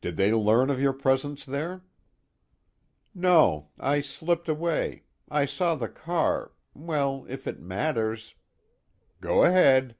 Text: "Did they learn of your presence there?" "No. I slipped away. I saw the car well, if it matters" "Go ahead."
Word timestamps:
"Did 0.00 0.16
they 0.16 0.32
learn 0.32 0.70
of 0.70 0.80
your 0.80 0.94
presence 0.94 1.44
there?" 1.44 1.82
"No. 3.14 3.68
I 3.78 4.00
slipped 4.00 4.48
away. 4.48 5.02
I 5.28 5.44
saw 5.44 5.74
the 5.74 5.90
car 5.90 6.52
well, 6.72 7.26
if 7.28 7.46
it 7.46 7.60
matters" 7.60 8.34
"Go 9.20 9.44
ahead." 9.44 9.94